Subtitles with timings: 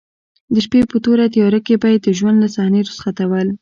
[0.53, 3.47] د شپې په توره تیاره کې به یې د ژوند له صحنې رخصتول.